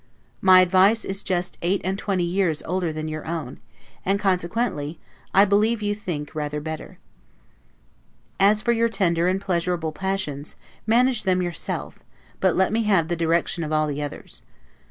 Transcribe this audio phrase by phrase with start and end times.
[0.41, 3.59] My advice is just eight and twenty years older than your own,
[4.03, 4.99] and consequently,
[5.31, 6.97] I believe you think, rather better.
[8.39, 10.55] As for your tender and pleasurable passions,
[10.87, 11.99] manage them yourself;
[12.39, 14.41] but let me have the direction of all the others.